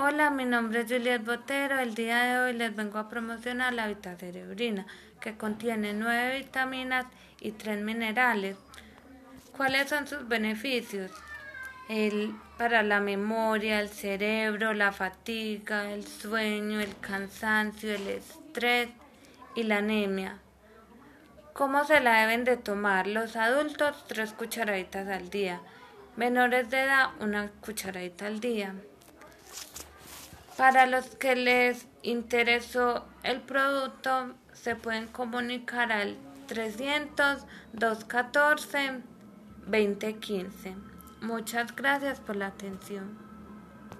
[0.00, 1.80] Hola, mi nombre es Juliet Botero.
[1.80, 4.86] El día de hoy les vengo a promocionar la Vitacerebrina,
[5.20, 7.06] que contiene nueve vitaminas
[7.40, 8.56] y tres minerales.
[9.56, 11.10] ¿Cuáles son sus beneficios?
[11.88, 18.90] El, para la memoria, el cerebro, la fatiga, el sueño, el cansancio, el estrés
[19.56, 20.38] y la anemia.
[21.54, 23.08] ¿Cómo se la deben de tomar?
[23.08, 25.60] Los adultos, tres cucharaditas al día.
[26.14, 28.76] Menores de edad, una cucharadita al día.
[30.58, 36.16] Para los que les interesó el producto, se pueden comunicar al
[36.48, 39.02] 300 214
[39.68, 40.74] 2015.
[41.20, 43.27] Muchas gracias por la atención.